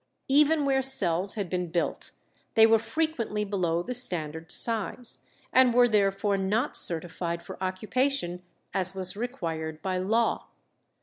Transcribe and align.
Even 0.29 0.65
where 0.65 0.81
cells 0.81 1.35
had 1.35 1.47
been 1.47 1.69
built 1.69 2.09
they 2.55 2.65
were 2.65 2.79
frequently 2.79 3.45
below 3.45 3.83
the 3.83 3.93
standard 3.93 4.51
size, 4.51 5.23
and 5.53 5.75
were 5.75 5.87
therefore 5.87 6.39
not 6.39 6.75
certified 6.75 7.43
for 7.43 7.55
occupation 7.63 8.41
as 8.73 8.95
was 8.95 9.15
required 9.15 9.79
by 9.83 9.99
law. 9.99 10.47